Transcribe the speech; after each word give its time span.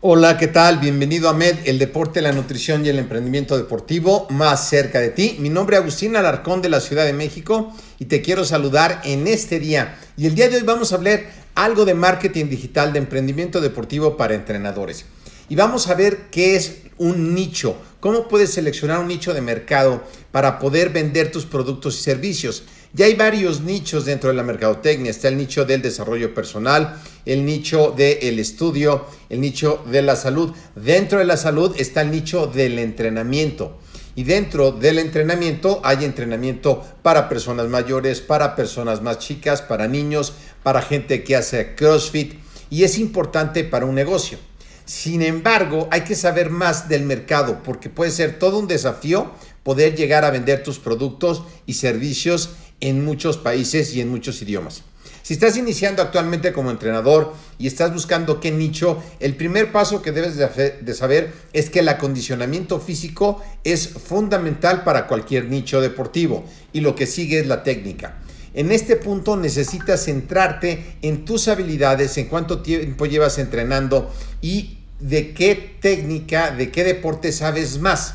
Hola, 0.00 0.38
¿qué 0.38 0.46
tal? 0.46 0.78
Bienvenido 0.78 1.28
a 1.28 1.32
MED, 1.32 1.56
el 1.64 1.80
deporte, 1.80 2.22
la 2.22 2.30
nutrición 2.30 2.86
y 2.86 2.88
el 2.88 3.00
emprendimiento 3.00 3.56
deportivo 3.56 4.28
más 4.30 4.68
cerca 4.68 5.00
de 5.00 5.08
ti. 5.08 5.38
Mi 5.40 5.48
nombre 5.48 5.74
es 5.74 5.82
Agustín 5.82 6.14
Alarcón 6.14 6.62
de 6.62 6.68
la 6.68 6.78
Ciudad 6.78 7.04
de 7.04 7.12
México 7.12 7.74
y 7.98 8.04
te 8.04 8.22
quiero 8.22 8.44
saludar 8.44 9.00
en 9.02 9.26
este 9.26 9.58
día. 9.58 9.98
Y 10.16 10.26
el 10.26 10.36
día 10.36 10.48
de 10.48 10.54
hoy 10.54 10.62
vamos 10.62 10.92
a 10.92 10.94
hablar 10.94 11.24
algo 11.56 11.84
de 11.84 11.94
marketing 11.94 12.44
digital, 12.44 12.92
de 12.92 13.00
emprendimiento 13.00 13.60
deportivo 13.60 14.16
para 14.16 14.36
entrenadores. 14.36 15.04
Y 15.48 15.56
vamos 15.56 15.88
a 15.88 15.94
ver 15.94 16.28
qué 16.30 16.54
es 16.54 16.76
un 16.98 17.34
nicho, 17.34 17.76
cómo 17.98 18.28
puedes 18.28 18.52
seleccionar 18.52 19.00
un 19.00 19.08
nicho 19.08 19.34
de 19.34 19.40
mercado 19.40 20.04
para 20.30 20.60
poder 20.60 20.90
vender 20.90 21.32
tus 21.32 21.44
productos 21.44 21.98
y 21.98 22.02
servicios. 22.04 22.62
Ya 22.94 23.04
hay 23.04 23.14
varios 23.14 23.60
nichos 23.60 24.06
dentro 24.06 24.30
de 24.30 24.36
la 24.36 24.42
mercadotecnia. 24.42 25.10
Está 25.10 25.28
el 25.28 25.36
nicho 25.36 25.64
del 25.66 25.82
desarrollo 25.82 26.32
personal, 26.32 27.00
el 27.26 27.44
nicho 27.44 27.92
del 27.96 28.38
estudio, 28.38 29.04
el 29.28 29.40
nicho 29.40 29.84
de 29.90 30.00
la 30.00 30.16
salud. 30.16 30.54
Dentro 30.74 31.18
de 31.18 31.26
la 31.26 31.36
salud 31.36 31.74
está 31.78 32.00
el 32.00 32.10
nicho 32.10 32.46
del 32.46 32.78
entrenamiento. 32.78 33.78
Y 34.14 34.24
dentro 34.24 34.72
del 34.72 34.98
entrenamiento 34.98 35.80
hay 35.84 36.04
entrenamiento 36.04 36.82
para 37.02 37.28
personas 37.28 37.68
mayores, 37.68 38.20
para 38.20 38.56
personas 38.56 39.02
más 39.02 39.18
chicas, 39.18 39.60
para 39.62 39.86
niños, 39.86 40.32
para 40.62 40.82
gente 40.82 41.22
que 41.22 41.36
hace 41.36 41.74
CrossFit. 41.74 42.34
Y 42.70 42.84
es 42.84 42.98
importante 42.98 43.64
para 43.64 43.86
un 43.86 43.94
negocio. 43.94 44.38
Sin 44.86 45.20
embargo, 45.20 45.86
hay 45.90 46.00
que 46.00 46.14
saber 46.14 46.48
más 46.48 46.88
del 46.88 47.02
mercado 47.02 47.62
porque 47.62 47.90
puede 47.90 48.10
ser 48.10 48.38
todo 48.38 48.58
un 48.58 48.66
desafío 48.66 49.32
poder 49.62 49.94
llegar 49.94 50.24
a 50.24 50.30
vender 50.30 50.62
tus 50.62 50.78
productos 50.78 51.42
y 51.66 51.74
servicios 51.74 52.54
en 52.80 53.04
muchos 53.04 53.36
países 53.36 53.94
y 53.94 54.00
en 54.00 54.08
muchos 54.08 54.40
idiomas. 54.42 54.82
Si 55.22 55.34
estás 55.34 55.58
iniciando 55.58 56.00
actualmente 56.00 56.54
como 56.54 56.70
entrenador 56.70 57.34
y 57.58 57.66
estás 57.66 57.92
buscando 57.92 58.40
qué 58.40 58.50
nicho, 58.50 59.02
el 59.20 59.36
primer 59.36 59.72
paso 59.72 60.00
que 60.00 60.12
debes 60.12 60.36
de 60.36 60.94
saber 60.94 61.32
es 61.52 61.68
que 61.68 61.80
el 61.80 61.88
acondicionamiento 61.88 62.80
físico 62.80 63.42
es 63.62 63.88
fundamental 63.88 64.84
para 64.84 65.06
cualquier 65.06 65.44
nicho 65.46 65.82
deportivo 65.82 66.46
y 66.72 66.80
lo 66.80 66.94
que 66.94 67.06
sigue 67.06 67.40
es 67.40 67.46
la 67.46 67.62
técnica. 67.62 68.20
En 68.54 68.72
este 68.72 68.96
punto 68.96 69.36
necesitas 69.36 70.04
centrarte 70.04 70.96
en 71.02 71.24
tus 71.24 71.48
habilidades, 71.48 72.16
en 72.16 72.28
cuánto 72.28 72.62
tiempo 72.62 73.04
llevas 73.04 73.38
entrenando 73.38 74.10
y 74.40 74.78
de 74.98 75.34
qué 75.34 75.76
técnica, 75.80 76.50
de 76.52 76.70
qué 76.70 76.84
deporte 76.84 77.32
sabes 77.32 77.78
más. 77.78 78.14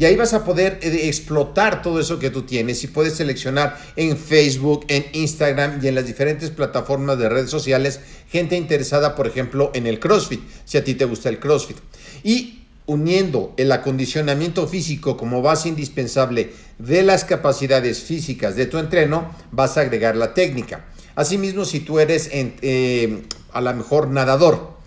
Y 0.00 0.06
ahí 0.06 0.16
vas 0.16 0.32
a 0.32 0.46
poder 0.46 0.78
eh, 0.80 1.08
explotar 1.08 1.82
todo 1.82 2.00
eso 2.00 2.18
que 2.18 2.30
tú 2.30 2.44
tienes 2.44 2.82
y 2.82 2.86
puedes 2.86 3.16
seleccionar 3.16 3.78
en 3.96 4.16
Facebook, 4.16 4.86
en 4.88 5.04
Instagram 5.12 5.78
y 5.82 5.88
en 5.88 5.94
las 5.94 6.06
diferentes 6.06 6.48
plataformas 6.48 7.18
de 7.18 7.28
redes 7.28 7.50
sociales 7.50 8.00
gente 8.30 8.56
interesada, 8.56 9.14
por 9.14 9.26
ejemplo, 9.26 9.70
en 9.74 9.86
el 9.86 10.00
CrossFit, 10.00 10.40
si 10.64 10.78
a 10.78 10.84
ti 10.84 10.94
te 10.94 11.04
gusta 11.04 11.28
el 11.28 11.38
CrossFit. 11.38 11.76
Y 12.24 12.62
uniendo 12.86 13.52
el 13.58 13.70
acondicionamiento 13.72 14.66
físico 14.66 15.18
como 15.18 15.42
base 15.42 15.68
indispensable 15.68 16.50
de 16.78 17.02
las 17.02 17.26
capacidades 17.26 18.00
físicas 18.00 18.56
de 18.56 18.64
tu 18.64 18.78
entreno, 18.78 19.34
vas 19.52 19.76
a 19.76 19.82
agregar 19.82 20.16
la 20.16 20.32
técnica. 20.32 20.86
Asimismo, 21.14 21.66
si 21.66 21.80
tú 21.80 22.00
eres 22.00 22.30
eh, 22.32 23.22
a 23.52 23.60
lo 23.60 23.74
mejor 23.74 24.08
nadador, 24.08 24.79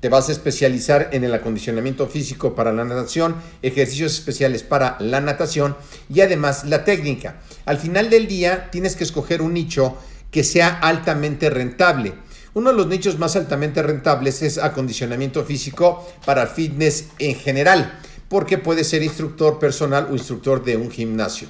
te 0.00 0.08
vas 0.08 0.28
a 0.28 0.32
especializar 0.32 1.10
en 1.12 1.24
el 1.24 1.34
acondicionamiento 1.34 2.06
físico 2.06 2.54
para 2.54 2.72
la 2.72 2.84
natación, 2.84 3.36
ejercicios 3.62 4.14
especiales 4.14 4.62
para 4.62 4.96
la 4.98 5.20
natación 5.20 5.76
y 6.12 6.22
además 6.22 6.64
la 6.64 6.84
técnica. 6.84 7.40
Al 7.66 7.78
final 7.78 8.08
del 8.10 8.26
día 8.26 8.70
tienes 8.70 8.96
que 8.96 9.04
escoger 9.04 9.42
un 9.42 9.54
nicho 9.54 9.96
que 10.30 10.42
sea 10.42 10.68
altamente 10.68 11.50
rentable. 11.50 12.14
Uno 12.54 12.70
de 12.70 12.76
los 12.76 12.86
nichos 12.86 13.18
más 13.18 13.36
altamente 13.36 13.82
rentables 13.82 14.42
es 14.42 14.58
acondicionamiento 14.58 15.44
físico 15.44 16.08
para 16.24 16.46
fitness 16.46 17.06
en 17.18 17.36
general, 17.36 17.98
porque 18.28 18.58
puedes 18.58 18.88
ser 18.88 19.02
instructor 19.02 19.58
personal 19.58 20.08
o 20.10 20.14
instructor 20.14 20.64
de 20.64 20.76
un 20.76 20.90
gimnasio. 20.90 21.48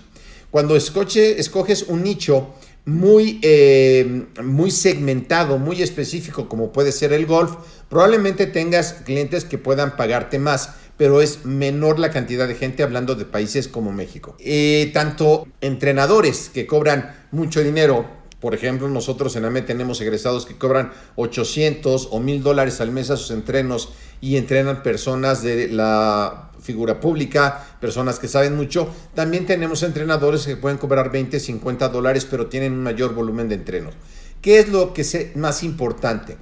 Cuando 0.51 0.75
escoges 0.75 1.85
un 1.85 2.03
nicho 2.03 2.55
muy, 2.85 3.39
eh, 3.43 4.27
muy 4.43 4.71
segmentado, 4.71 5.59
muy 5.59 5.83
específico, 5.83 6.49
como 6.49 6.73
puede 6.73 6.93
ser 6.93 7.13
el 7.13 7.27
golf, 7.27 7.55
probablemente 7.89 8.47
tengas 8.47 8.95
clientes 9.05 9.45
que 9.45 9.59
puedan 9.59 9.97
pagarte 9.97 10.39
más, 10.39 10.75
pero 10.97 11.23
es 11.23 11.45
menor 11.45 11.99
la 11.99 12.11
cantidad 12.11 12.47
de 12.47 12.55
gente 12.55 12.83
hablando 12.83 13.15
de 13.15 13.25
países 13.25 13.69
como 13.69 13.93
México. 13.93 14.37
Eh, 14.39 14.91
tanto 14.93 15.47
entrenadores 15.61 16.51
que 16.53 16.67
cobran 16.67 17.15
mucho 17.31 17.63
dinero, 17.63 18.07
por 18.41 18.55
ejemplo, 18.55 18.89
nosotros 18.89 19.37
en 19.37 19.45
AME 19.45 19.63
tenemos 19.63 20.01
egresados 20.01 20.47
que 20.47 20.57
cobran 20.57 20.93
800 21.17 22.09
o 22.11 22.21
1000 22.21 22.43
dólares 22.43 22.81
al 22.81 22.91
mes 22.91 23.11
a 23.11 23.19
sus 23.19 23.31
entrenos 23.33 23.93
y 24.23 24.37
entrenan 24.37 24.83
personas 24.83 25.43
de 25.43 25.69
la 25.69 26.50
figura 26.61 27.01
pública, 27.01 27.77
personas 27.81 28.19
que 28.19 28.29
saben 28.29 28.57
mucho. 28.57 28.89
También 29.15 29.47
tenemos 29.47 29.83
entrenadores 29.83 30.47
que 30.47 30.57
pueden 30.57 30.79
cobrar 30.79 31.11
20, 31.11 31.41
50 31.41 31.89
dólares, 31.89 32.27
pero 32.31 32.47
tienen 32.47 32.73
un 32.73 32.83
mayor 32.83 33.15
volumen 33.15 33.49
de 33.49 33.57
entrenos. 33.57 33.95
¿Qué 34.41 34.59
es 34.59 34.69
lo 34.69 34.95
que 34.95 35.03
es 35.03 35.37
más 35.37 35.63
importante? 35.63 36.37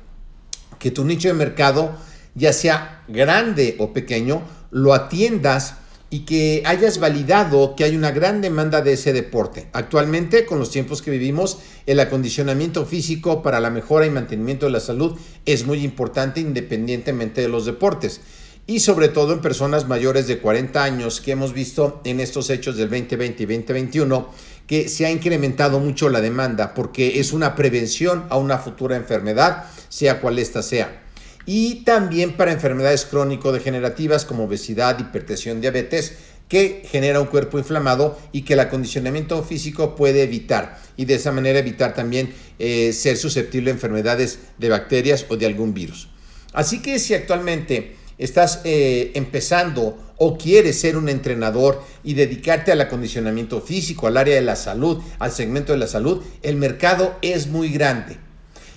Que 0.78 0.90
tu 0.90 1.04
nicho 1.04 1.28
de 1.28 1.34
mercado, 1.34 1.96
ya 2.34 2.52
sea 2.52 3.02
grande 3.08 3.76
o 3.78 3.92
pequeño, 3.92 4.42
lo 4.70 4.94
atiendas 4.94 5.74
y 6.10 6.20
que 6.20 6.62
hayas 6.64 7.00
validado 7.00 7.76
que 7.76 7.84
hay 7.84 7.94
una 7.94 8.10
gran 8.10 8.40
demanda 8.40 8.80
de 8.80 8.94
ese 8.94 9.12
deporte. 9.12 9.68
Actualmente, 9.72 10.46
con 10.46 10.58
los 10.58 10.70
tiempos 10.70 11.02
que 11.02 11.10
vivimos, 11.10 11.58
el 11.86 12.00
acondicionamiento 12.00 12.86
físico 12.86 13.42
para 13.42 13.60
la 13.60 13.70
mejora 13.70 14.06
y 14.06 14.10
mantenimiento 14.10 14.66
de 14.66 14.72
la 14.72 14.80
salud 14.80 15.18
es 15.44 15.66
muy 15.66 15.84
importante 15.84 16.40
independientemente 16.40 17.42
de 17.42 17.48
los 17.48 17.66
deportes 17.66 18.20
y 18.68 18.80
sobre 18.80 19.08
todo 19.08 19.32
en 19.32 19.40
personas 19.40 19.88
mayores 19.88 20.26
de 20.26 20.40
40 20.40 20.84
años 20.84 21.22
que 21.22 21.32
hemos 21.32 21.54
visto 21.54 22.02
en 22.04 22.20
estos 22.20 22.50
hechos 22.50 22.76
del 22.76 22.90
2020 22.90 23.42
y 23.42 23.46
2021 23.46 24.28
que 24.66 24.90
se 24.90 25.06
ha 25.06 25.10
incrementado 25.10 25.80
mucho 25.80 26.10
la 26.10 26.20
demanda 26.20 26.74
porque 26.74 27.18
es 27.18 27.32
una 27.32 27.56
prevención 27.56 28.26
a 28.28 28.36
una 28.36 28.58
futura 28.58 28.96
enfermedad, 28.96 29.64
sea 29.88 30.20
cual 30.20 30.38
ésta 30.38 30.62
sea. 30.62 31.02
Y 31.46 31.76
también 31.84 32.36
para 32.36 32.52
enfermedades 32.52 33.06
crónico-degenerativas 33.06 34.26
como 34.26 34.44
obesidad, 34.44 34.98
hipertensión, 34.98 35.62
diabetes, 35.62 36.12
que 36.46 36.82
genera 36.84 37.22
un 37.22 37.28
cuerpo 37.28 37.58
inflamado 37.58 38.18
y 38.32 38.42
que 38.42 38.52
el 38.52 38.60
acondicionamiento 38.60 39.42
físico 39.44 39.96
puede 39.96 40.24
evitar 40.24 40.78
y 40.98 41.06
de 41.06 41.14
esa 41.14 41.32
manera 41.32 41.58
evitar 41.58 41.94
también 41.94 42.34
eh, 42.58 42.92
ser 42.92 43.16
susceptible 43.16 43.70
a 43.70 43.74
enfermedades 43.74 44.40
de 44.58 44.68
bacterias 44.68 45.24
o 45.30 45.38
de 45.38 45.46
algún 45.46 45.72
virus. 45.72 46.10
Así 46.52 46.82
que 46.82 46.98
si 46.98 47.14
actualmente 47.14 47.96
estás 48.18 48.60
eh, 48.64 49.12
empezando 49.14 49.96
o 50.16 50.36
quieres 50.36 50.80
ser 50.80 50.96
un 50.96 51.08
entrenador 51.08 51.82
y 52.02 52.14
dedicarte 52.14 52.72
al 52.72 52.80
acondicionamiento 52.80 53.60
físico, 53.60 54.06
al 54.06 54.16
área 54.16 54.34
de 54.34 54.42
la 54.42 54.56
salud, 54.56 54.98
al 55.18 55.32
segmento 55.32 55.72
de 55.72 55.78
la 55.78 55.86
salud, 55.86 56.22
el 56.42 56.56
mercado 56.56 57.16
es 57.22 57.46
muy 57.46 57.70
grande 57.70 58.18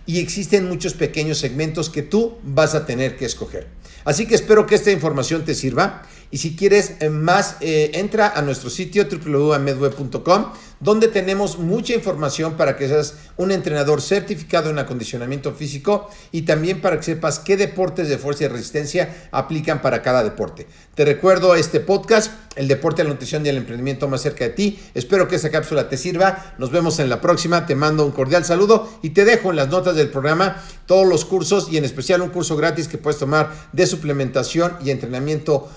y 0.05 0.19
existen 0.19 0.67
muchos 0.67 0.93
pequeños 0.93 1.39
segmentos 1.39 1.89
que 1.89 2.01
tú 2.01 2.37
vas 2.43 2.75
a 2.75 2.85
tener 2.85 3.17
que 3.17 3.25
escoger. 3.25 3.67
Así 4.03 4.25
que 4.25 4.35
espero 4.35 4.65
que 4.65 4.75
esta 4.75 4.91
información 4.91 5.45
te 5.45 5.53
sirva 5.53 6.03
y 6.31 6.37
si 6.37 6.55
quieres 6.55 6.95
eh, 6.99 7.09
más, 7.09 7.57
eh, 7.59 7.91
entra 7.95 8.29
a 8.29 8.41
nuestro 8.41 8.69
sitio 8.69 9.05
www.medweb.com 9.05 10.45
donde 10.81 11.07
tenemos 11.07 11.59
mucha 11.59 11.93
información 11.93 12.53
para 12.57 12.75
que 12.75 12.87
seas 12.87 13.15
un 13.37 13.51
entrenador 13.51 14.01
certificado 14.01 14.69
en 14.69 14.79
acondicionamiento 14.79 15.53
físico 15.53 16.09
y 16.31 16.41
también 16.41 16.81
para 16.81 16.97
que 16.97 17.03
sepas 17.03 17.39
qué 17.39 17.55
deportes 17.55 18.09
de 18.09 18.17
fuerza 18.17 18.45
y 18.45 18.47
resistencia 18.47 19.27
aplican 19.31 19.81
para 19.81 20.01
cada 20.01 20.23
deporte. 20.23 20.67
Te 20.95 21.05
recuerdo 21.05 21.55
este 21.55 21.79
podcast, 21.79 22.31
el 22.55 22.67
deporte, 22.67 23.03
la 23.03 23.11
nutrición 23.11 23.45
y 23.45 23.49
el 23.49 23.57
emprendimiento 23.57 24.07
más 24.07 24.21
cerca 24.21 24.43
de 24.43 24.49
ti. 24.49 24.79
Espero 24.93 25.27
que 25.27 25.35
esta 25.35 25.51
cápsula 25.51 25.87
te 25.87 25.97
sirva. 25.97 26.55
Nos 26.57 26.71
vemos 26.71 26.99
en 26.99 27.09
la 27.09 27.21
próxima. 27.21 27.65
Te 27.65 27.75
mando 27.75 28.05
un 28.05 28.11
cordial 28.11 28.43
saludo 28.43 28.89
y 29.01 29.11
te 29.11 29.23
dejo 29.23 29.51
en 29.51 29.57
las 29.57 29.69
notas 29.69 29.95
del 29.95 30.09
programa 30.09 30.61
todos 30.87 31.07
los 31.07 31.25
cursos 31.25 31.71
y 31.71 31.77
en 31.77 31.85
especial 31.85 32.21
un 32.21 32.29
curso 32.29 32.57
gratis 32.57 32.87
que 32.87 32.97
puedes 32.97 33.19
tomar 33.19 33.51
de 33.71 33.85
suplementación 33.85 34.75
y 34.83 34.89
entrenamiento 34.89 35.69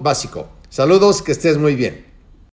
básico. 0.00 0.48
Saludos, 0.68 1.22
que 1.22 1.32
estés 1.32 1.58
muy 1.58 1.74
bien. 1.74 2.15